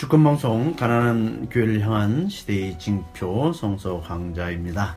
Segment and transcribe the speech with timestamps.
[0.00, 4.96] 주권방송 가난한 교회를 향한 시대의 징표 성서 강자입니다.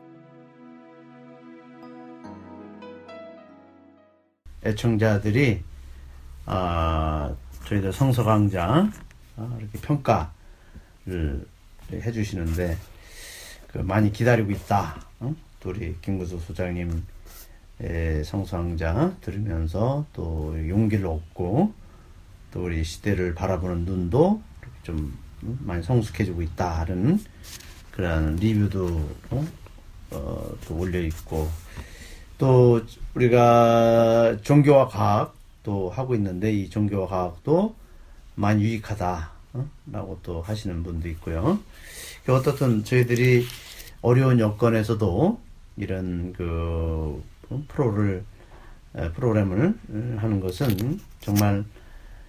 [4.64, 5.62] 애청자들이
[6.46, 7.34] 아,
[7.66, 8.90] 저희들 성서 강자
[9.36, 11.46] 아, 이렇게 평가를
[11.92, 12.78] 해주시는데
[13.72, 15.04] 그 많이 기다리고 있다.
[15.20, 15.34] 어?
[15.60, 17.04] 또 우리 김구수 소장님
[18.24, 21.74] 성서 강자 들으면서 또 용기를 얻고
[22.52, 24.40] 또 우리 시대를 바라보는 눈도
[24.84, 27.18] 좀 많이 성숙해지고 있다는
[27.90, 29.46] 그런 리뷰도 어?
[30.12, 31.48] 어, 또 올려 있고
[32.38, 32.80] 또
[33.14, 37.74] 우리가 종교와 과학도 하고 있는데 이 종교와 과학도
[38.36, 39.68] 많이 유익하다 어?
[39.90, 41.58] 라고 또 하시는 분도 있고요.
[42.28, 43.46] 어떻든 저희들이
[44.02, 45.40] 어려운 여건에서도
[45.76, 47.22] 이런 그
[47.68, 48.24] 프로를
[49.14, 49.74] 프로그램을
[50.18, 51.64] 하는 것은 정말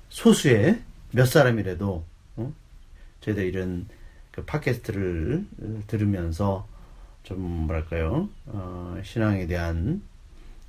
[0.09, 0.81] 소수의
[1.11, 2.03] 몇 사람이라도
[3.25, 3.87] 저희들 이런
[4.31, 5.45] 그 팟캐스트를
[5.87, 6.67] 들으면서
[7.23, 10.01] 좀 뭐랄까요 어, 신앙에 대한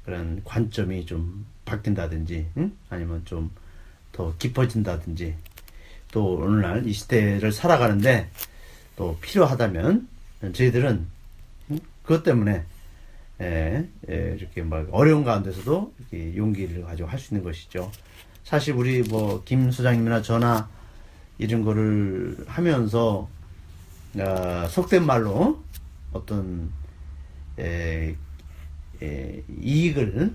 [0.05, 2.73] 그런 관점이 좀 바뀐다든지 응?
[2.91, 3.51] 아니면 좀
[4.17, 5.37] 더 깊어진다든지
[6.11, 8.31] 또 오늘날 이 시대를 살아가는데
[8.97, 10.09] 또 필요하다면
[10.55, 11.07] 저희들은
[11.73, 11.79] 응?
[12.03, 12.65] 그것 때문에
[13.43, 17.93] 예, 예, 이렇게 막 어려운 가운데서도 이렇게 용기를 가지고 할 수 있는 것이죠.
[18.45, 20.70] 사실 우리 뭐 김 소장님이나 저나
[21.39, 23.29] 이런 거를 하면서
[24.19, 25.62] 어, 속된 말로
[26.12, 26.70] 어떤
[27.59, 28.17] 에,
[29.03, 30.34] 에, 이익을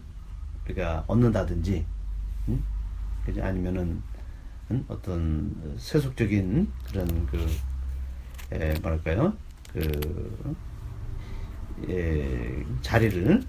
[0.65, 1.85] 우리가 얻는다든지
[2.47, 2.63] 음?
[3.39, 4.01] 아니면은
[4.69, 4.85] 음?
[4.87, 7.47] 어떤 세속적인 그런 그
[8.51, 9.33] 에, 뭐랄까요
[9.73, 10.55] 그
[11.89, 13.43] 에, 자리를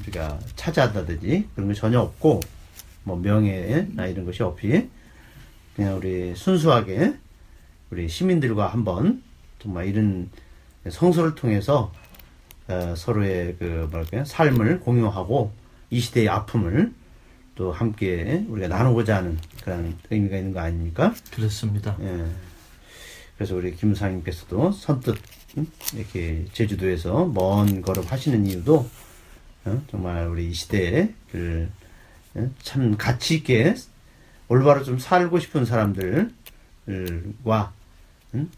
[0.00, 2.40] 우리가 차지한다든지 그런 게 전혀 없고
[3.04, 4.88] 뭐 명예나 이런 것이 없이
[5.74, 7.14] 그냥 우리 순수하게
[7.90, 9.22] 우리 시민들과 한번
[9.60, 10.30] 정말 이런
[10.88, 11.92] 성서를 통해서
[12.68, 15.52] 어, 서로의 그 뭐랄까요 삶을 공유하고
[15.90, 16.92] 이 시대의 아픔을
[17.54, 21.14] 또 함께 우리가 나누고자 하는 그런 의미가 있는 거 아닙니까?
[21.30, 21.96] 그렇습니다.
[22.00, 22.26] 예.
[23.36, 25.16] 그래서 우리 김사님께서도 선뜻
[25.94, 28.88] 이렇게 제주도에서 먼 걸음 하시는 이유도
[29.66, 31.70] 어, 정말 우리 이 시대를
[32.62, 33.74] 참 가치 있게
[34.54, 36.30] 올바로 좀 살고 싶은 사람들과
[36.86, 38.50] 음?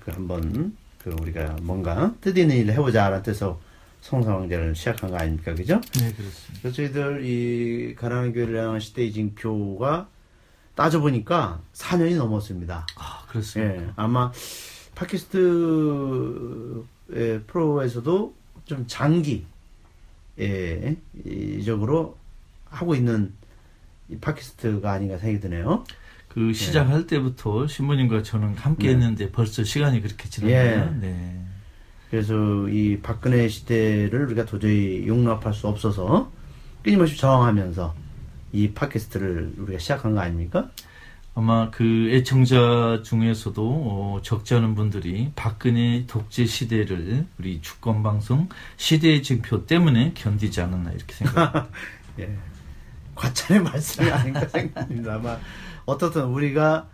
[0.00, 3.60] 그 한번 그 우리가 뭔가 뜻있는 일을 해보자라는 뜻에서
[4.00, 5.80] 성사왕제를 시작한 거 아닙니까, 그죠?
[5.92, 6.60] 네, 그렇습니다.
[6.60, 10.08] 그래서 저희들 이 가난한 교회를 향한 시대의 징표가
[10.74, 12.84] 따져보니까 4년이 넘었습니다.
[12.96, 13.74] 아, 그렇습니다.
[13.80, 14.32] 예, 아마
[14.96, 16.84] 팟캐스트
[17.46, 18.34] 프로에서도
[18.64, 19.46] 좀 장기,
[20.40, 22.18] 예, 이적으로
[22.70, 23.32] 하고 있는
[24.08, 25.84] 이 팟캐스트가 아닌가 생각이 드네요.
[26.28, 27.06] 그 시작할 네.
[27.06, 28.94] 때부터 신부님과 저는 함께 네.
[28.94, 30.58] 했는데 벌써 시간이 그렇게 지났네요.
[30.58, 31.00] 예.
[31.00, 31.40] 네.
[32.10, 32.34] 그래서
[32.68, 36.30] 이 박근혜 시대를 우리가 도저히 용납할 수 없어서
[36.82, 37.94] 끊임없이 저항하면서
[38.52, 40.70] 이 팟캐스트를 우리가 시작한 거 아닙니까?
[41.34, 49.22] 아마 그 애청자 중에서도 어, 적지 않은 분들이 박근혜 독재 시대를 우리 주권 방송 시대의
[49.24, 51.68] 증표 때문에 견디지 않았나 이렇게 생각합니다.
[52.20, 52.38] 예.
[53.14, 55.14] 과찬의 말씀이 아닌가 생각합니다.
[55.14, 55.38] 아마
[55.86, 56.88] 어떻든 우리가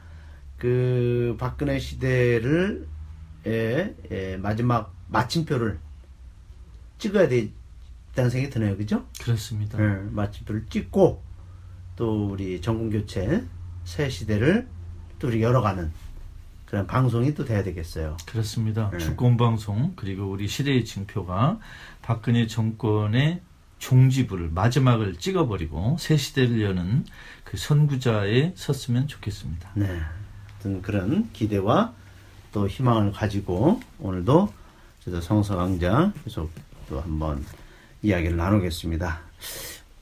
[0.56, 2.86] 그 박근혜 시대를
[3.46, 5.78] 예, 예, 마지막 마침표를
[6.98, 9.06] 찍어야 되다는 생각이 드네요, 그죠?
[9.20, 9.82] 그렇습니다.
[9.82, 11.22] 예, 마침표를 찍고
[11.96, 13.44] 또 우리 정권 교체
[13.84, 14.68] 새 시대를
[15.18, 15.90] 또 우리 열어가는
[16.66, 18.16] 그런 방송이 또 돼야 되겠어요.
[18.26, 18.90] 그렇습니다.
[18.94, 18.98] 예.
[18.98, 21.58] 주권 방송 그리고 우리 시대의 징표가
[22.00, 23.40] 박근혜 정권의
[23.80, 27.04] 종지부를 마지막을 찍어버리고 새 시대를 여는
[27.42, 29.70] 그 선구자에 섰으면 좋겠습니다.
[29.74, 30.00] 네,
[30.58, 31.92] 어떤 그런 기대와
[32.52, 34.52] 또 희망을 가지고 오늘도
[35.04, 36.52] 저도 성서 강자 계속
[36.88, 37.44] 또 한번
[38.02, 39.20] 이야기를 나누겠습니다.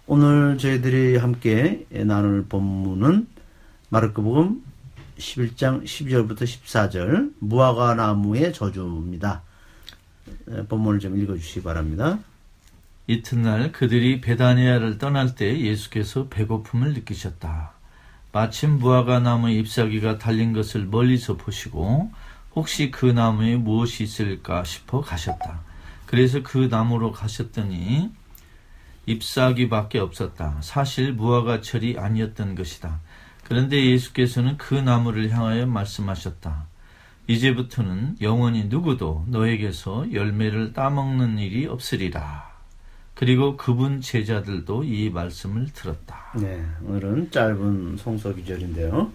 [0.06, 3.28] 오늘 저희들이 함께 나눌 본문은
[3.90, 4.62] 마르크복음
[5.18, 9.42] 11장 12절부터 14절 무화과 나무의 저주입니다.
[10.68, 12.18] 본문을 좀 읽어 주시기 바랍니다.
[13.10, 17.72] 이튿날 그들이 베다니아를 떠날 때 예수께서 배고픔을 느끼셨다.
[18.32, 22.12] 마침 무화과 나무 잎사귀가 달린 것을 멀리서 보시고
[22.54, 25.60] 혹시 그 나무에 무엇이 있을까 싶어 가셨다.
[26.04, 28.10] 그래서 그 나무로 가셨더니
[29.06, 30.58] 잎사귀밖에 없었다.
[30.60, 33.00] 사실 무화과철이 아니었던 것이다.
[33.42, 36.66] 그런데 예수께서는 그 나무를 향하여 말씀하셨다.
[37.26, 42.47] 이제부터는 영원히 누구도 너에게서 열매를 따먹는 일이 없으리라.
[43.18, 46.32] 그리고 그분 제자들도 이 말씀을 들었다.
[46.36, 49.12] 네, 오늘은 짧은 성서 기절인데요.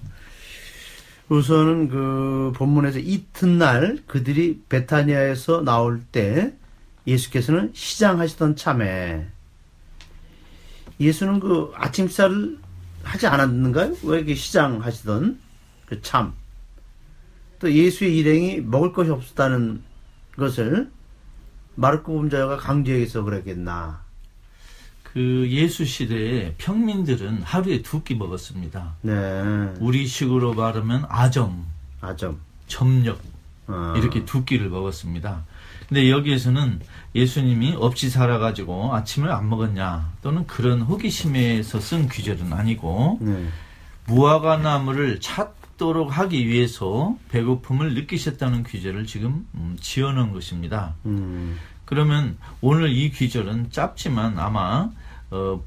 [1.30, 6.54] 우선은 그 본문에서 이튿날 그들이 베타니아에서 나올 때
[7.08, 9.26] 예수께서는 시장하시던 참에
[11.00, 12.58] 예수는 그 아침 식사를
[13.04, 13.96] 하지 않았는가요?
[14.04, 15.40] 왜 이렇게 시장하시던
[15.86, 16.34] 그 참.
[17.58, 19.82] 또 예수의 일행이 먹을 것이 없었다는
[20.36, 20.92] 것을
[21.76, 24.02] 마르코 범자가 강조해서 그랬겠나.
[25.04, 28.96] 그 예수 시대에 평민들은 하루에 두 끼 먹었습니다.
[29.02, 29.14] 네.
[29.80, 31.66] 우리식으로 말하면 아점,
[32.02, 32.40] 아점.
[32.68, 33.20] 점력
[33.68, 33.94] 어.
[33.98, 35.44] 이렇게 두 끼를 먹었습니다.
[35.88, 36.80] 근데 여기에서는
[37.14, 43.48] 예수님이 없이 살아가지고 아침을 안 먹었냐 또는 그런 호기심에서 쓴 귀절은 아니고 네.
[44.08, 50.96] 무화과 나무를 찾 도록 하기 위해서 배고픔을 느끼셨다는 귀절을 지금 음, 지어놓은 것입니다.
[51.06, 51.58] 음.
[51.86, 54.90] 그러면 오늘 이 귀절은 짧지만 아마
[55.32, 55.62] 어,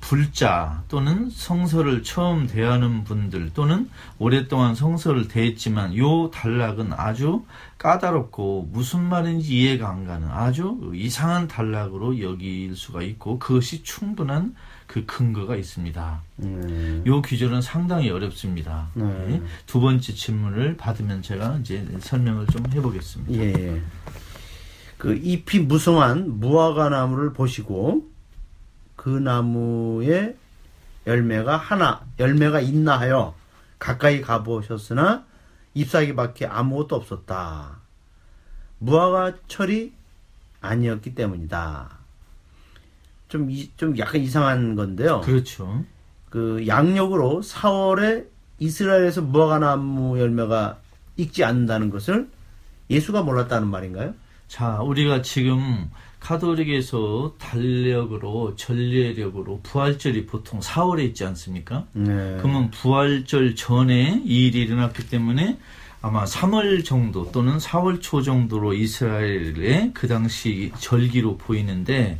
[0.00, 7.44] 불자 또는 성서를 처음 대하는 분들 또는 오랫동안 성서를 대했지만 요 단락은 아주
[7.78, 14.54] 까다롭고 무슨 말인지 이해가 안 가는 아주 이상한 단락으로 여길 수가 있고 그것이 충분한
[14.88, 16.22] 그 근거가 있습니다.
[16.36, 17.02] 네.
[17.06, 18.88] 요 귀절은 상당히 어렵습니다.
[18.94, 19.04] 네.
[19.04, 19.42] 네.
[19.66, 23.32] 두 번째 질문을 받으면 제가 이제 설명을 좀 해보겠습니다.
[23.34, 23.82] 예, 예.
[24.96, 28.08] 그 잎이 무성한 무화과 나무를 보시고
[28.96, 30.34] 그 나무에
[31.06, 33.34] 열매가 하나 열매가 있나 하여
[33.78, 35.24] 가까이 가보셨으나
[35.74, 37.76] 잎사귀밖에 아무것도 없었다.
[38.78, 39.92] 무화과 철이
[40.62, 41.97] 아니었기 때문이다.
[43.28, 45.20] 좀, 이, 좀 약간 이상한 건데요.
[45.22, 45.84] 그렇죠.
[46.30, 48.26] 그 양력으로 4월에
[48.58, 50.78] 이스라엘에서 무화과 나무 열매가
[51.16, 52.28] 익지 않는다는 것을
[52.90, 54.14] 예수가 몰랐다는 말인가요?
[54.48, 55.90] 자, 우리가 지금
[56.20, 61.86] 카톨릭에서 달력으로 전례력으로 부활절이 보통 4월에 있지 않습니까?
[61.92, 62.38] 네.
[62.40, 65.58] 그러면 부활절 전에 이 일이 일어났기 때문에
[66.00, 72.18] 아마 3월 정도 또는 4월 초 정도로 이스라엘의 그 당시 절기로 보이는데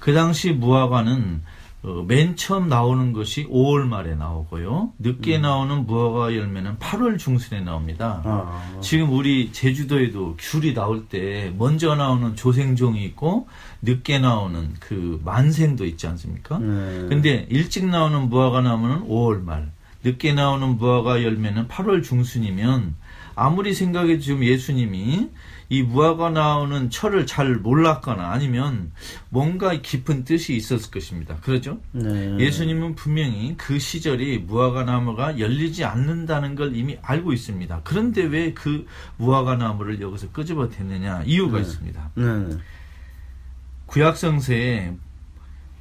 [0.00, 1.42] 그 당시 무화과는
[1.82, 4.92] 어, 맨 처음 나오는 것이 5월 말에 나오고요.
[4.98, 8.20] 늦게 나오는 무화과 열매는 8월 중순에 나옵니다.
[8.24, 13.48] 아, 지금 우리 제주도에도 귤이 나올 때 먼저 나오는 조생종이 있고
[13.80, 16.58] 늦게 나오는 그 만생도 있지 않습니까?
[16.58, 17.06] 네.
[17.08, 19.72] 근데 일찍 나오는 무화과 나무는 5월 말,
[20.04, 22.94] 늦게 나오는 무화과 열매는 8월 중순이면
[23.34, 25.30] 아무리 생각해도 지금 예수님이
[25.72, 28.90] 이 무화과 나오는 철을 잘 몰랐거나 아니면
[29.28, 31.36] 뭔가 깊은 뜻이 있었을 것입니다.
[31.36, 31.78] 그렇죠?
[31.92, 32.36] 네.
[32.38, 37.82] 예수님은 분명히 그 시절이 무화과 나무가 열리지 않는다는 걸 이미 알고 있습니다.
[37.84, 38.86] 그런데 왜 그
[39.16, 41.62] 무화과 나무를 여기서 끄집어 댔느냐 이유가 네.
[41.62, 42.10] 있습니다.
[42.16, 42.56] 네.
[43.86, 44.94] 구약성서에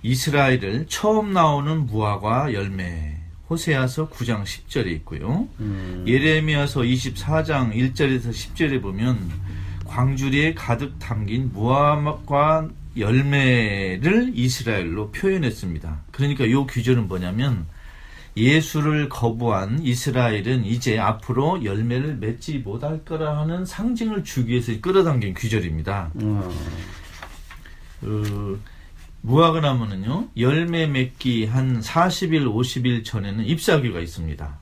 [0.01, 3.18] 이스라엘을 처음 나오는 무화과 열매
[3.49, 5.47] 호세아서 9장 10절에 있고요.
[5.59, 6.05] 음.
[6.07, 9.17] 예레미야서 24장 1절에서 10절에 보면
[9.85, 16.01] 광주리에 가득 담긴 무화과 열매를 이스라엘로 표현했습니다.
[16.11, 17.65] 그러니까 이 규절은 뭐냐면
[18.37, 26.11] 예수를 거부한 이스라엘은 이제 앞으로 열매를 맺지 못할 거라 하는 상징을 주기 위해서 끌어당긴 규절입니다.
[26.15, 26.53] 어.
[29.21, 34.57] 그 무화과 나무는요 열매 맺기 한 40일 50일 전에는 잎사귀가 있습니다.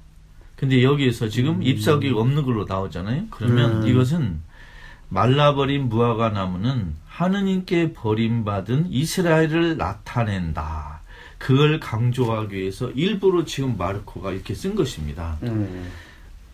[0.56, 3.26] 근데 여기에서 지금 잎사귀가 없는 걸로 나오잖아요.
[3.30, 3.88] 그러면 음.
[3.88, 4.42] 이것은
[5.10, 11.02] 말라버린 무화과 나무는 하느님께 버림받은 이스라엘을 나타낸다.
[11.38, 15.38] 그걸 강조하기 위해서 일부러 지금 마르코가 이렇게 쓴 것입니다.
[15.44, 15.92] 음.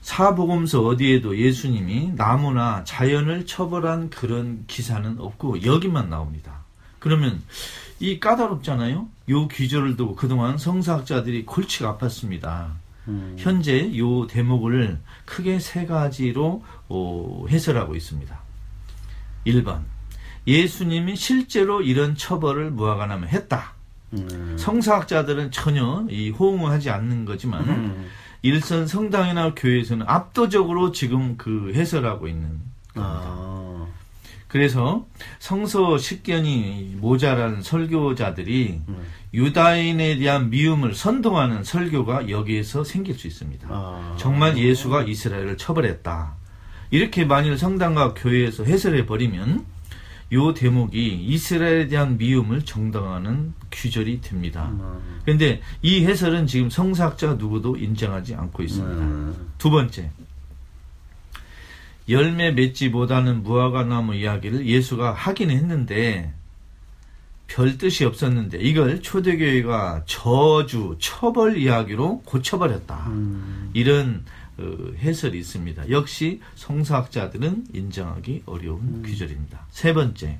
[0.01, 6.52] 사복음서 어디에도 예수님이 나무나 자연을 처벌한 그런 기사는 없고 여기만 나옵니다.
[7.03, 7.43] 그러면
[7.99, 9.09] 이 까다롭잖아요.
[9.29, 12.67] 요 귀절을 두고 그동안 성사학자들이 골치가 아팠습니다.
[13.09, 13.35] 음.
[13.37, 18.39] 현재 요 대목을 크게 세 가지로 어, 해설하고 있습니다.
[19.45, 19.81] 1번
[20.47, 23.73] 예수님이 실제로 이런 처벌을 무화과나무 했다.
[24.13, 24.55] 음.
[24.57, 28.09] 성사학자들은 전혀 이 호응을 하지 않는 거지만 음.
[28.43, 32.61] 일선 성당이나 교회에서는 압도적으로 지금 그 해설하고 있는
[32.93, 33.23] 겁니다.
[33.25, 33.62] 아.
[34.53, 35.07] 그래서
[35.39, 38.97] 성서 식견이 모자란 설교자들이 음.
[39.33, 43.67] 유다인에 대한 미움을 선동하는 설교가 여기에서 생길 수 있습니다.
[43.71, 44.15] 아.
[44.19, 46.35] 정말 예수가 이스라엘을 처벌했다.
[46.91, 49.65] 이렇게 만일 성당과 교회에서 해설해 버리면
[50.33, 54.69] 요 대목이 이스라엘에 대한 미움을 정당화하는 규절이 됩니다.
[54.69, 55.19] 음.
[55.25, 59.01] 그런데 이 해설은 지금 성사학자 누구도 인정하지 않고 있습니다.
[59.01, 59.49] 음.
[59.57, 60.11] 두 번째,
[62.09, 66.33] 열매 맺지 못하는 무화과 나무 이야기를 예수가 하긴 했는데
[67.47, 73.07] 별 뜻이 없었는데 이걸 초대교회가 저주, 처벌 이야기로 고쳐버렸다.
[73.07, 73.69] 음.
[73.73, 74.25] 이런
[74.57, 74.63] 어,
[74.99, 75.89] 해설이 있습니다.
[75.89, 79.65] 역시 성서학자들은 인정하기 어려운 규절입니다.
[79.71, 80.37] 세 번째,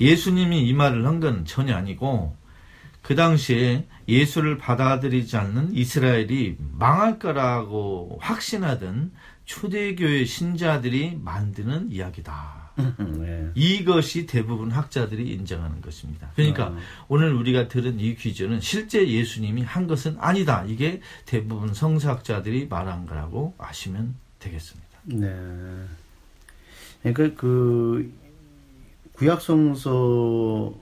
[0.00, 2.36] 예수님이 이 말을 한 건 전혀 아니고
[3.02, 9.12] 그 당시에 예수를 받아들이지 않는 이스라엘이 망할 거라고 확신하던
[9.52, 12.70] 초대교회 신자들이 만드는 이야기다.
[13.18, 13.50] 네.
[13.54, 16.30] 이것이 대부분 학자들이 인정하는 것입니다.
[16.34, 16.78] 그러니까 어.
[17.08, 20.64] 오늘 우리가 들은 이 귀절은 실제 예수님이 한 것은 아니다.
[20.66, 24.88] 이게 대부분 성서학자들이 말한 거라고 아시면 되겠습니다.
[25.04, 25.30] 네.
[27.02, 28.10] 그러니까 그
[29.12, 30.74] 구약 성서를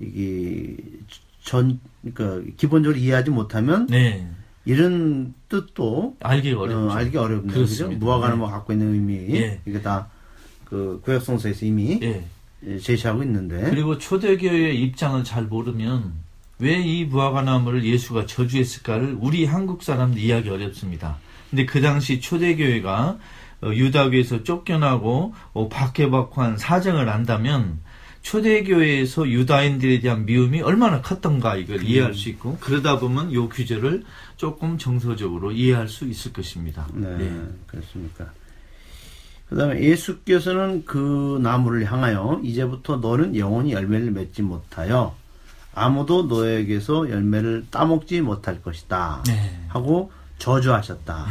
[0.00, 0.76] 이게
[1.44, 4.28] 전 그러니까 기본적으로 이해하지 못하면 네.
[4.64, 6.88] 이런 뜻도 알기 어렵죠.
[6.88, 7.54] 어, 알기 어렵네요.
[7.54, 7.88] 그죠?
[7.88, 8.38] 무화과는 네.
[8.38, 9.60] 뭐 갖고 있는 의미 예.
[9.66, 10.08] 이게 다
[10.70, 12.78] 그 구약성서에서 이미 예.
[12.78, 16.12] 제시하고 있는데 그리고 초대교회의 입장을 잘 모르면
[16.60, 21.16] 왜 이 무화과나무를 예수가 저주했을까를 우리 한국 사람들 이해하기 어렵습니다.
[21.50, 23.18] 근데 그 당시 초대교회가
[23.62, 27.80] 어, 유다교에서 쫓겨나고 어, 박해받고한 사정을 안다면
[28.22, 34.04] 초대교회에서 유다인들에 대한 미움이 얼마나 컸던가 이걸 이해할 수 있고 그러다 보면 요 규제를
[34.36, 36.86] 조금 정서적으로 이해할 수 있을 것입니다.
[36.92, 37.42] 네, 예.
[37.66, 38.32] 그렇습니까?
[39.48, 45.16] 그다음에 예수께서는 그 나무를 향하여 이제부터 너는 영원히 열매를 맺지 못하여
[45.74, 49.64] 아무도 너에게서 열매를 따먹지 못할 것이다 네.
[49.68, 51.26] 하고 저주하셨다.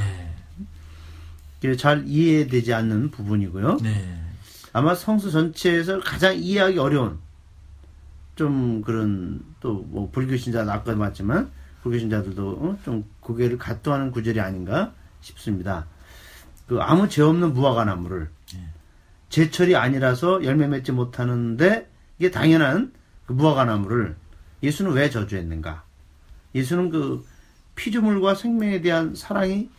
[1.61, 1.75] 네.
[1.75, 3.77] 잘 이해되지 않는 부분이고요.
[3.81, 4.18] 네.
[4.73, 7.19] 아마 성서 전체에서 가장 이해하기 어려운
[8.35, 12.77] 좀 그런 또 뭐 불교 신자 아까 말했지만 불교 신자들도 어?
[12.83, 15.85] 좀 고개를 가토하는 구절이 아닌가 싶습니다.
[16.67, 18.29] 그 아무 죄 없는 무화과 나무를
[19.29, 22.93] 제철이 아니라서 열매 맺지 못하는데 이게 당연한
[23.25, 24.15] 그 무화과 나무를
[24.63, 25.83] 예수는 왜 저주했는가?
[26.55, 27.25] 예수는 그
[27.75, 29.69] 피조물과 생명에 대한 사랑이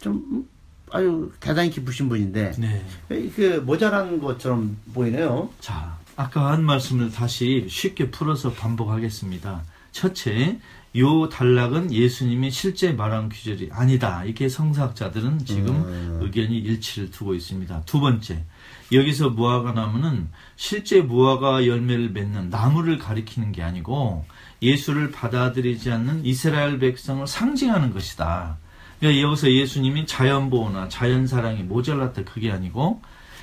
[0.00, 0.48] 좀
[0.92, 2.84] 아주 대단히 깊으신 분인데 네.
[3.08, 5.48] 그 모자란 것처럼 보이네요.
[5.58, 9.62] 자, 아까 한 말씀을 다시 쉽게 풀어서 반복하겠습니다.
[9.92, 10.58] 첫째,
[10.96, 14.24] 요 단락은 예수님이 실제 말한 규절이 아니다.
[14.24, 16.18] 이게 성사학자들은 지금 음.
[16.20, 17.82] 의견이 일치를 두고 있습니다.
[17.86, 18.44] 두 번째,
[18.92, 24.26] 여기서 무화과 나무는 실제 무화과 열매를 맺는 나무를 가리키는 게 아니고
[24.60, 28.58] 예수를 받아들이지 않는 이스라엘 백성을 상징하는 것이다.
[29.02, 33.02] 그러니까 여기서 예수님이 자연보호나 자연사랑이 모자랐다 그게 아니고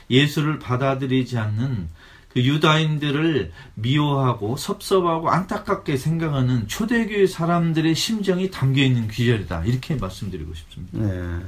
[0.09, 1.89] 예수를 받아들이지 않는
[2.29, 9.65] 그 유다인들을 미워하고 섭섭하고 안타깝게 생각하는 초대교회 사람들의 심정이 담겨 있는 귀절이다.
[9.65, 10.99] 이렇게 말씀드리고 싶습니다.
[10.99, 11.39] 네.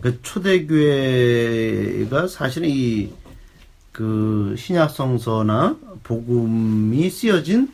[0.00, 3.10] 그 초대교회가 사실은 이
[3.98, 7.68] 그 신약성서나 복음이 쓰여진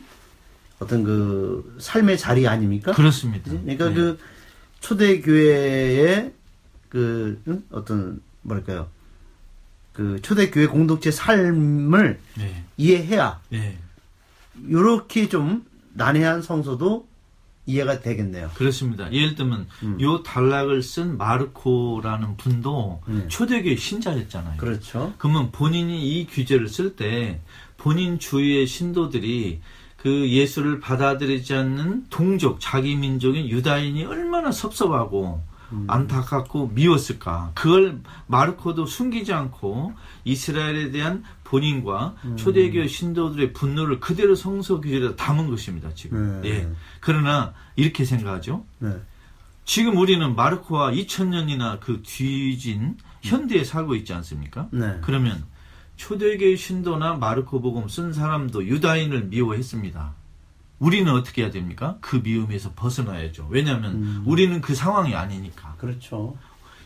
[0.79, 2.93] 어떤 그 삶의 자리 아닙니까?
[2.93, 3.51] 그렇습니다.
[3.51, 3.93] 그러니까 네.
[3.93, 4.17] 그
[4.85, 6.31] 초대교회의
[6.89, 7.63] 그 응?
[7.71, 8.87] 어떤 뭐랄까요?
[9.93, 12.63] 그 초대교회 공동체 삶을 네.
[12.77, 13.79] 이해해야 네.
[14.67, 17.07] 이렇게 좀 난해한 성서도
[17.65, 18.51] 이해가 되겠네요.
[18.53, 19.11] 그렇습니다.
[19.11, 20.01] 예를 들면 음.
[20.01, 23.25] 요 단락을 쓴 마르코라는 분도 음.
[23.27, 24.57] 초대교회 신자였잖아요.
[24.57, 25.15] 그렇죠.
[25.17, 27.41] 그러면 본인이 이 규제를 쓸 때
[27.77, 29.61] 본인 주위의 신도들이
[30.05, 35.41] 그 예수를 받아들이지 않는 동족, 자기 민족인 유다인이 얼마나 섭섭하고
[35.87, 37.53] 안타깝고 미웠을까.
[37.55, 39.93] 그걸 마르코도 숨기지 않고
[40.23, 46.39] 이스라엘에 대한 본인과 초대교회 신도들의 분노를 그대로 성서 규제에 담은 것입니다, 지금.
[46.43, 46.49] 네.
[46.49, 46.69] 예.
[46.99, 48.63] 그러나 이렇게 생각하죠.
[48.77, 48.91] 네.
[49.63, 54.67] 지금 우리는 마르코와 2000년이나 그 뒤진 현대에 살고 있지 않습니까?
[54.69, 54.99] 네.
[55.01, 55.43] 그러면
[55.97, 60.13] 초대교회 신도나 마르코 복음 쓴 사람도 유다인을 미워했습니다.
[60.79, 61.97] 우리는 어떻게 해야 됩니까?
[62.01, 63.47] 그 미움에서 벗어나야죠.
[63.49, 64.23] 왜냐하면 음.
[64.25, 65.75] 우리는 그 상황이 아니니까.
[65.77, 66.37] 그렇죠.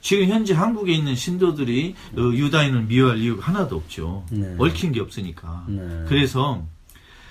[0.02, 4.26] 지금 현재 한국에 있는 신도들이 어, 유다인을 미워할 이유가 하나도 없죠.
[4.30, 4.56] 네.
[4.58, 5.66] 얽힌 게 없으니까.
[5.68, 6.06] 네.
[6.08, 6.64] 그래서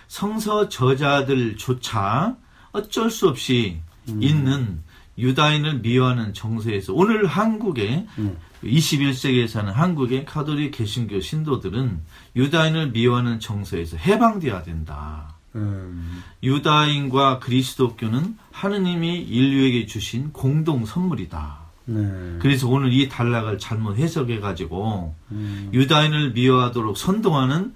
[0.09, 2.37] 성서 저자들조차
[2.73, 4.23] 어쩔 수 없이 음.
[4.23, 4.83] 있는
[5.19, 8.37] 유다인을 미워하는 정서에서 오늘 한국에 음.
[8.63, 12.01] 21세기에 사는 한국의 카톨릭 개신교 신도들은
[12.37, 15.35] 유다인을 미워하는 정서에서 해방되어야 된다.
[15.55, 16.23] 음.
[16.43, 21.59] 유다인과 그리스도교는 하느님이 인류에게 주신 공동 선물이다.
[21.87, 22.37] 네.
[22.39, 25.71] 그래서 오늘 이 단락을 잘못 해석해 가지고 음.
[25.73, 27.73] 유다인을 미워하도록 선동하는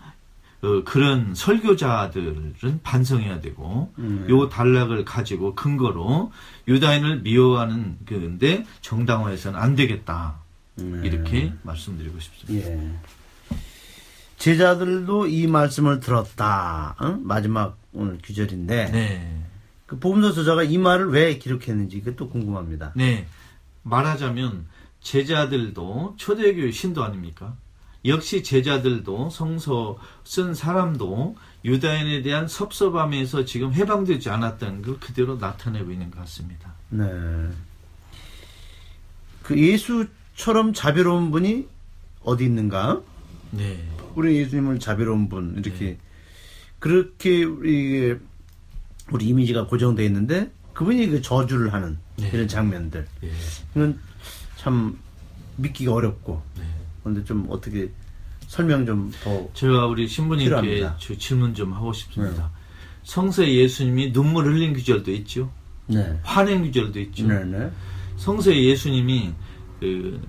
[0.63, 4.27] 어, 그런 설교자들은 반성해야 되고 음.
[4.31, 6.31] 요 단락을 가지고 근거로
[6.69, 10.37] 유다인을 미워하는 그런데 정당화해서는 안 되겠다
[10.77, 11.01] 네.
[11.05, 12.71] 이렇게 말씀드리고 싶습니다.
[12.71, 12.93] 예.
[14.39, 16.97] 제자들도 이 말씀을 들었다.
[16.99, 17.19] 어?
[17.21, 19.43] 마지막 오늘 규절인데 네,
[19.87, 22.93] 그 복음서 저자가 이 말을 왜 기록했는지 그것도 궁금합니다.
[22.95, 23.27] 네.
[23.83, 24.67] 말하자면
[25.01, 27.57] 제자들도 초대교회 신도 아닙니까?
[28.05, 36.11] 역시 제자들도 성서 쓴 사람도 유다인에 대한 섭섭함에서 지금 해방되지 않았다는 걸 그대로 나타내고 있는
[36.11, 36.75] 것 같습니다.
[36.91, 37.07] 네.
[39.43, 41.67] 그 예수처럼 자비로운 분이
[42.25, 43.03] 어디 있는가?
[43.53, 43.89] 네.
[44.15, 45.99] 우리 예수님을 자비로운 분 이렇게
[46.79, 48.17] 그렇게 우리
[49.11, 52.31] 우리 이미지가 고정되어 있는데 그분이 그 저주를 하는 네.
[52.33, 53.31] 이런 장면들 예.
[53.75, 53.99] 이건
[54.57, 54.99] 참
[55.57, 56.65] 믿기가 어렵고 네.
[57.03, 57.91] 근데 좀 어떻게
[58.47, 62.51] 설명 좀 더 제가 우리 신부님께 질문 좀 하고 싶습니다.
[63.05, 65.51] 성서에 예수님이 눈물 흘린 구절도 있죠.
[65.87, 66.19] 네.
[66.23, 67.27] 화낸 구절도 있죠.
[67.27, 67.71] 네네.
[68.17, 69.33] 성서에 예수님이
[69.81, 70.21] 그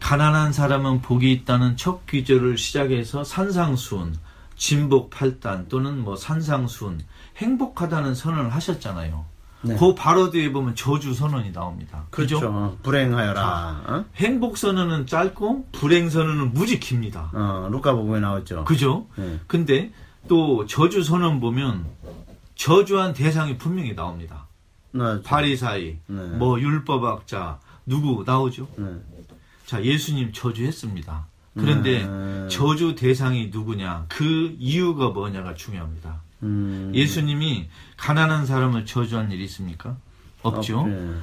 [0.00, 4.16] 가난한 사람은 복이 있다는 첫 귀절을 시작해서 산상수훈,
[4.56, 7.00] 진복 팔단 또는 뭐 산상수훈,
[7.36, 9.26] 행복하다는 선언을 하셨잖아요.
[9.62, 9.76] 네.
[9.76, 12.06] 그 바로 뒤에 보면 저주 선언이 나옵니다.
[12.10, 12.36] 그렇죠.
[12.36, 12.78] 그죠?
[12.82, 13.82] 불행하여라.
[13.86, 14.04] 어?
[14.16, 17.30] 행복 선언은 짧고 불행 선언은 무지 깁니다.
[17.34, 18.64] 어, 루카복음에 나왔죠.
[18.64, 19.06] 그죠?
[19.16, 19.38] 네.
[19.46, 19.92] 근데
[20.28, 21.86] 또 저주 선언 보면
[22.54, 24.46] 저주한 대상이 분명히 나옵니다.
[24.92, 26.22] 나 바리사이, 네.
[26.36, 28.68] 뭐 율법학자 누구 나오죠?
[28.76, 28.86] 네.
[29.66, 31.26] 자, 예수님 저주했습니다.
[31.54, 32.48] 그런데 음.
[32.50, 34.06] 저주 대상이 누구냐?
[34.08, 36.22] 그 이유가 뭐냐가 중요합니다.
[36.42, 36.92] 음.
[36.94, 39.96] 예수님이 가난한 사람을 저주한 일이 있습니까?
[40.42, 40.80] 없죠.
[40.80, 41.14] 어, 네.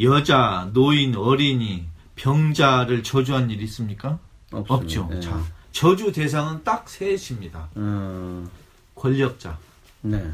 [0.00, 4.18] 여자, 노인, 어린이, 병자를 저주한 일이 있습니까?
[4.50, 4.74] 없습니다.
[4.74, 5.08] 없죠.
[5.10, 5.20] 네.
[5.20, 7.68] 자, 저주 대상은 딱 셋입니다.
[7.76, 8.48] 음.
[8.94, 9.58] 권력자,
[10.02, 10.32] 네.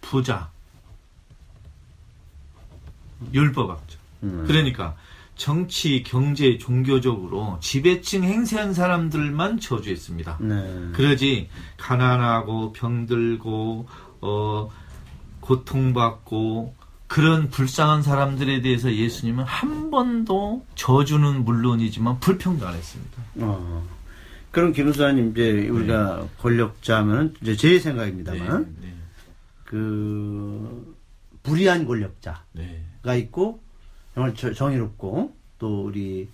[0.00, 0.50] 부자,
[3.32, 3.98] 율법학자.
[4.22, 4.44] 음.
[4.46, 4.96] 그러니까
[5.36, 10.38] 정치, 경제, 종교적으로 지배층 행세한 사람들만 저주했습니다.
[10.40, 10.90] 네.
[10.92, 13.86] 그러지 가난하고 병들고
[14.22, 14.70] 어
[15.40, 16.74] 고통받고
[17.06, 23.22] 그런 불쌍한 사람들에 대해서 예수님은 한 번도 저주는 물론이지만 불평도 안 했습니다.
[23.36, 23.86] 어.
[24.50, 28.94] 그럼 김수사님 이제 우리가 권력자면 이제 제 생각입니다만 네,
[29.64, 30.96] 그
[31.42, 32.82] 불의한 권력자가 네,
[33.18, 33.65] 있고
[34.16, 36.26] 정말 저- 정의롭고 또 우리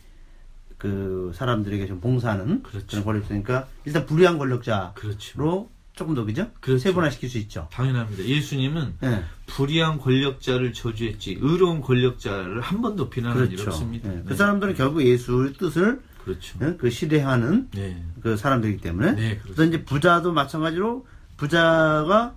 [0.79, 2.87] 그 사람들에게 좀 봉사하는 그렇죠.
[2.87, 5.69] 그런 권력자니까 일단 불의한 권력자로 그렇죠.
[5.95, 6.49] 조금 더 그죠?
[6.61, 6.79] 그렇죠.
[6.81, 7.69] 세분화시킬 수 있죠.
[7.73, 8.23] 당연합니다.
[8.25, 9.25] 예수님은 네.
[9.47, 13.71] 불의한 권력자를 저주했지 의로운 권력자를 한 번도 비난한 일 그렇죠.
[13.71, 14.09] 없습니다.
[14.09, 14.15] 네.
[14.17, 14.23] 네.
[14.27, 16.57] 그 사람들은 결국 예수의 뜻을 그렇죠.
[16.61, 19.65] 네, 그 실행하는 네, 그 사람들이기 때문에 네, 그래서.
[19.65, 21.05] 이제 부자도 마찬가지로
[21.37, 22.37] 부자가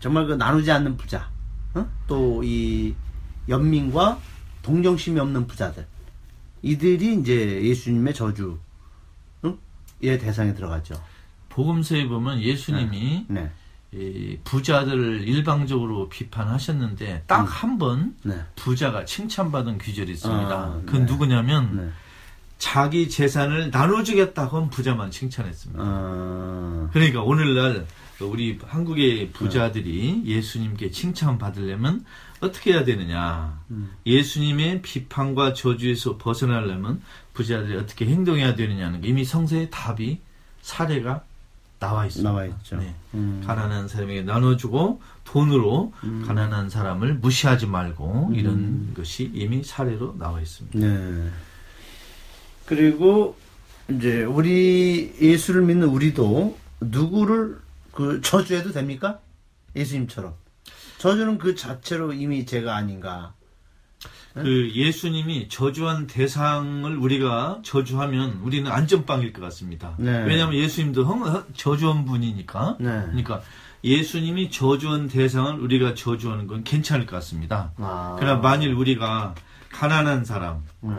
[0.00, 1.30] 정말 그 나누지 않는 부자
[1.72, 1.88] 어?
[2.08, 2.94] 또이
[3.48, 4.20] 연민과
[4.66, 5.86] 동정심이 없는 부자들
[6.62, 8.58] 이들이 이제 예수님의 저주
[9.44, 9.56] 응?
[10.02, 11.00] 의 대상에 들어가죠.
[11.50, 13.52] 복음서에 보면 예수님이 네,
[13.92, 20.50] 이 부자들을 일방적으로 비판하셨는데 딱 한번 네, 부자가 칭찬받은 귀절이 있습니다.
[20.50, 21.12] 아, 그건 네.
[21.12, 21.90] 누구냐면 네.
[22.58, 25.80] 자기 재산을 나눠주겠다고 한 부자만 칭찬했습니다.
[25.80, 27.86] 어, 그러니까 오늘날
[28.20, 32.04] 우리 한국의 부자들이 예수님께 칭찬받으려면
[32.40, 33.60] 어떻게 해야 되느냐.
[33.70, 33.92] 음.
[34.04, 37.00] 예수님의 비판과 저주에서 벗어나려면
[37.32, 40.20] 부자들이 어떻게 행동해야 되느냐는 게 이미 성서의 답이
[40.62, 41.24] 사례가
[41.78, 42.30] 나와 있습니다.
[42.30, 42.76] 나와 있죠.
[42.76, 42.94] 네.
[43.14, 43.42] 음.
[43.46, 45.92] 가난한 사람에게 나눠주고 돈으로
[46.26, 50.78] 가난한 사람을 무시하지 말고 이런 것이 이미 사례로 나와 있습니다.
[50.78, 51.30] 네.
[52.64, 53.36] 그리고
[53.90, 57.58] 이제 우리 예수를 믿는 우리도 누구를
[57.92, 59.20] 그 저주해도 됩니까?
[59.74, 60.34] 예수님처럼.
[61.06, 63.32] 저주는 그 자체로 이미 죄가 아닌가.
[64.34, 69.94] 그 예수님이 저주한 대상을 우리가 저주하면 우리는 안전빵일 것 같습니다.
[69.98, 70.24] 네.
[70.24, 71.06] 왜냐하면 예수님도
[71.54, 72.76] 저주한 분이니까.
[72.80, 72.86] 네.
[73.06, 73.40] 그러니까
[73.84, 77.72] 예수님이 저주한 대상을 우리가 저주하는 건 괜찮을 것 같습니다.
[77.78, 78.16] 아.
[78.18, 79.34] 그러나 만일 우리가
[79.70, 80.90] 가난한 사람, 네.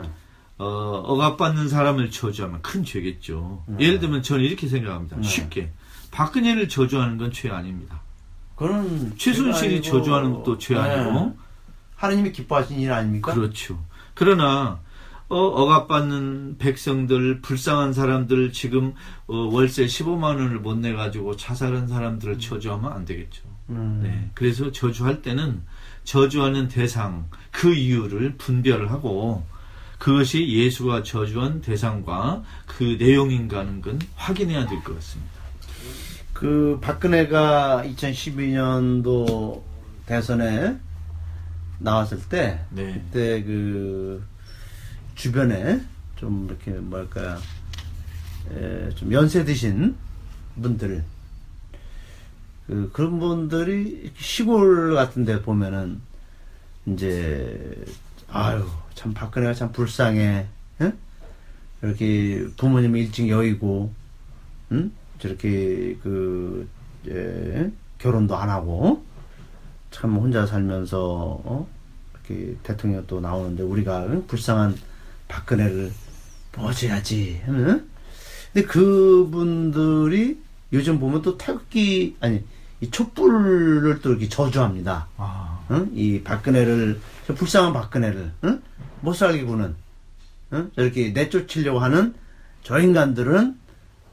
[0.56, 3.62] 어, 억압받는 사람을 저주하면 큰 죄겠죠.
[3.68, 3.84] 네.
[3.84, 5.20] 예를 들면 저는 이렇게 생각합니다.
[5.22, 5.70] 쉽게.
[6.10, 8.00] 박근혜를 저주하는 건 죄 아닙니다.
[8.58, 11.12] 그런 최순실이 아니고- 저주하는 것도 죄 아니고.
[11.12, 11.32] 네.
[11.96, 13.32] 하나님이 기뻐하신 일 아닙니까?
[13.34, 13.78] 그렇죠.
[14.14, 14.80] 그러나
[15.30, 18.94] 어, 억압받는 백성들, 불쌍한 사람들 지금
[19.26, 23.42] 어, 월세 15만 원을 못 내 가지고 자살한 사람들을 저주하면 안 되겠죠.
[23.68, 24.00] 음.
[24.02, 24.30] 네.
[24.34, 25.62] 그래서 저주할 때는
[26.04, 29.44] 저주하는 대상, 그 이유를 분별을 하고
[29.98, 35.37] 그것이 예수가 저주한 대상과 그 내용인가 하는 건 확인해야 될 것 같습니다.
[36.38, 39.60] 그 박근혜가 2012년도
[40.06, 40.76] 대선에
[41.80, 42.92] 나왔을 때 네.
[42.94, 44.24] 그때 그
[45.16, 45.80] 주변에
[46.14, 47.38] 좀 이렇게 뭐랄까
[48.52, 49.96] 에, 좀 연세 드신
[50.62, 51.02] 분들
[52.68, 56.00] 그 그런 분들이 시골 같은 데 보면은
[56.86, 57.84] 이제
[58.28, 60.46] 아유 참 박근혜가 참 불쌍해
[60.82, 60.98] 응?
[61.82, 63.92] 이렇게 부모님 일찍 여의고
[64.70, 64.92] 응?
[65.18, 66.68] 저렇게 그
[67.08, 69.04] 예, 결혼도 안 하고
[69.90, 71.68] 참 혼자 살면서 어?
[72.12, 74.26] 이렇게 대통령 또 나오는데 우리가 응?
[74.26, 74.76] 불쌍한
[75.28, 75.92] 박근혜를
[76.56, 77.88] 모셔야지 응?
[78.52, 80.38] 근데 그분들이
[80.72, 82.44] 요즘 보면 또 태극기 아니
[82.80, 85.08] 이 촛불을 또 이렇게 저주합니다.
[85.16, 85.90] 아, 응?
[85.94, 88.62] 이 박근혜를 저 불쌍한 박근혜를 응?
[89.00, 89.74] 못 살게 구는
[90.52, 90.70] 응?
[90.76, 92.14] 저렇게 내쫓으려고 하는
[92.62, 93.56] 저 인간들은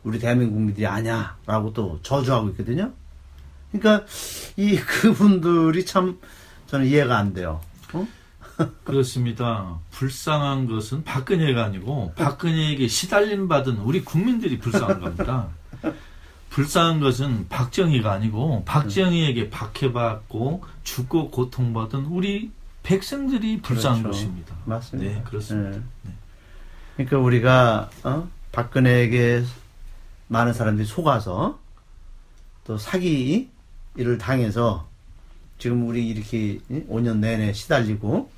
[0.05, 2.93] 우리 대한민국 국민들이 아냐라고 또 저주하고 있거든요.
[3.71, 4.05] 그러니까
[4.55, 6.19] 이 그분들이 참
[6.67, 7.59] 저는 이해가 안 돼요.
[7.93, 8.07] 어?
[8.85, 9.79] 그렇습니다.
[9.91, 15.49] 불쌍한 것은 박근혜가 아니고 박근혜에게 시달림 받은 우리 국민들이 불쌍한 겁니다.
[16.51, 22.51] 불쌍한 것은 박정희가 아니고 박정희에게 박해받고 죽고 고통받은 우리
[22.83, 24.19] 백성들이 불쌍한 그렇죠.
[24.19, 24.55] 것입니다.
[24.63, 25.15] 맞습니다.
[25.15, 25.77] 네, 그렇습니다.
[25.77, 26.11] 예.
[26.95, 28.29] 그러니까 우리가 어?
[28.53, 29.43] 박근혜에게
[30.27, 31.59] 많은 사람들이 속아서
[32.63, 33.49] 또 사기
[33.95, 34.87] 일을 당해서
[35.57, 38.29] 지금 우리 이렇게 5년 내내 시달리고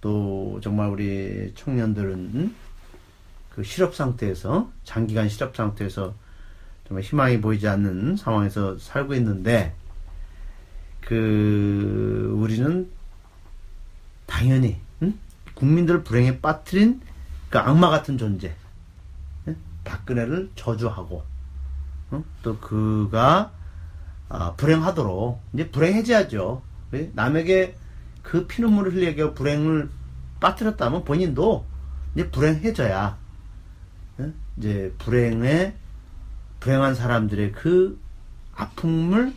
[0.00, 2.56] 또 정말 우리 청년들은 음?
[3.50, 6.14] 그 실업 상태에서 장기간 실업 상태에서
[6.86, 9.74] 정말 희망이 보이지 않는 상황에서 살고 있는데
[11.00, 12.88] 그 우리는
[14.26, 15.18] 당연히 응?
[15.54, 17.00] 국민들을 불행에 빠뜨린
[17.50, 18.67] 그 악마 같은 존재 응?
[19.88, 21.24] 박근혜를 저주하고
[22.12, 22.24] 응?
[22.42, 23.52] 또 그가
[24.28, 26.62] 아, 불행하도록 이제 불행해져야죠.
[26.90, 27.10] 왜?
[27.14, 27.74] 남에게
[28.22, 29.88] 그 피눈물을 흘리게 불행을
[30.40, 31.64] 빠뜨렸다면 본인도
[32.14, 33.16] 이제 불행해져야
[34.20, 34.34] 응?
[34.58, 35.74] 이제 불행에
[36.60, 37.98] 불행한 사람들의 그
[38.54, 39.34] 아픔을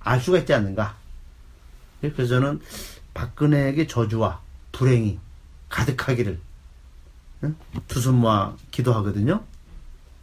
[0.00, 0.96] 알 수가 있지 않는가.
[2.00, 2.60] 그래서 저는
[3.14, 4.40] 박근혜에게 저주와
[4.72, 5.20] 불행이
[5.68, 6.40] 가득하기를
[7.44, 7.56] 응?
[7.86, 9.44] 두손 모아 기도하거든요.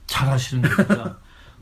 [0.09, 1.17] 잘하시는 겁니다.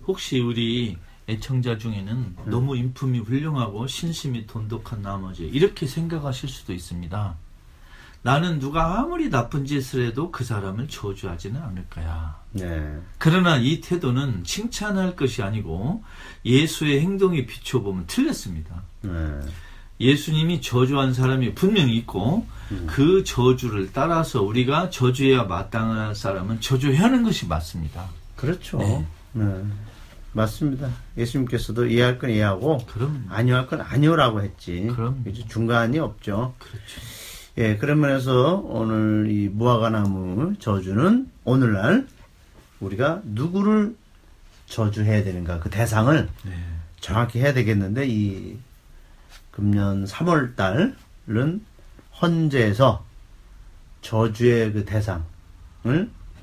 [0.08, 7.36] 혹시 우리 애청자 중에는 너무 인품이 훌륭하고 신심이 돈독한 나머지 이렇게 생각하실 수도 있습니다.
[8.24, 12.42] 나는 누가 아무리 나쁜 짓을 해도 그 사람을 저주하지는 않을 거야.
[12.52, 12.98] 네.
[13.18, 16.04] 그러나 이 태도는 칭찬할 것이 아니고
[16.46, 18.84] 예수의 행동에 비춰보면 틀렸습니다.
[19.02, 19.12] 네.
[20.00, 22.46] 예수님이 저주한 사람이 분명히 있고
[22.86, 28.08] 그 저주를 따라서 우리가 저주해야 마땅할 사람은 저주해야 하는 것이 맞습니다.
[28.38, 28.78] 그렇죠.
[28.78, 29.06] 네.
[29.34, 29.64] 네.
[30.32, 30.90] 맞습니다.
[31.18, 34.88] 예수님께서도 이해할 건 이해하고 그럼 아니요 할건 아니요라고 했지.
[34.96, 35.24] 그럼.
[35.28, 36.54] 이제 중간이 없죠.
[36.60, 37.02] 그렇죠.
[37.58, 42.08] 예, 그런 면에서 오늘 이 무화과나무 저주는 오늘날
[42.80, 43.96] 우리가 누구를
[44.68, 46.52] 저주해야 되는가 그 대상을 네.
[47.00, 48.58] 정확히 해야 되겠는데 이
[49.50, 51.66] 금년 3월 달은
[52.22, 53.06] 헌재에서
[54.02, 55.24] 저주의 그 대상을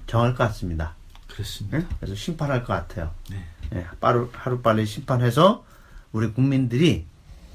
[0.08, 0.96] 정할 것 같습니다.
[1.34, 1.78] 그렇습니다.
[1.78, 1.86] 예?
[1.98, 3.10] 그래서 심판할 것 같아요.
[3.30, 3.44] 네.
[3.74, 5.64] 예, 빠르, 하루빨리 심판해서
[6.12, 7.06] 우리 국민들이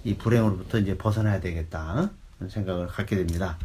[0.03, 2.11] 이 불행으로부터 이제 벗어나야 되겠다.
[2.37, 3.57] 그런 생각을 갖게 됩니다.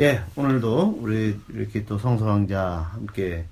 [0.00, 3.46] 예, 오늘도 우리 이렇게 또 성서강자 함께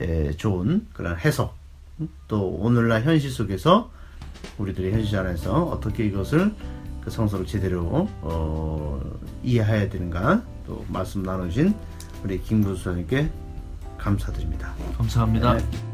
[0.00, 1.56] 예, 좋은 그런 해석,
[2.00, 3.90] 음, 또 오늘날 현실 속에서
[4.56, 6.54] 우리들이 현실 안에서 어떻게 이것을
[7.02, 11.74] 그 성서를 제대로 어, 이해해야 되는가 또 말씀 나누신
[12.22, 13.30] 우리 김구수 선생님께
[13.98, 14.74] 감사드립니다.
[14.96, 15.54] 감사합니다.
[15.54, 15.87] 네.